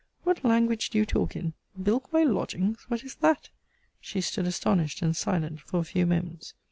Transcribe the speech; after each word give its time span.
What 0.23 0.43
language 0.43 0.89
do 0.89 0.97
you 0.97 1.05
talk 1.05 1.35
in? 1.35 1.53
Bilk 1.79 2.11
my 2.11 2.23
lodgings? 2.23 2.85
What 2.87 3.03
is 3.03 3.13
that? 3.17 3.49
She 3.99 4.19
stood 4.19 4.47
astonished 4.47 5.03
and 5.03 5.15
silent 5.15 5.59
for 5.59 5.77
a 5.79 5.83
few 5.83 6.07
moments. 6.07 6.55